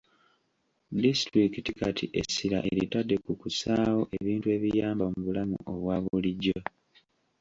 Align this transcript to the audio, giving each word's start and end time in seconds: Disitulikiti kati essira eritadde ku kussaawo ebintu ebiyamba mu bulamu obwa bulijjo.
Disitulikiti 1.01 1.71
kati 1.79 2.05
essira 2.21 2.59
eritadde 2.71 3.15
ku 3.25 3.31
kussaawo 3.41 4.03
ebintu 4.17 4.47
ebiyamba 4.55 5.05
mu 5.13 5.19
bulamu 5.25 5.55
obwa 5.71 5.95
bulijjo. 6.03 6.57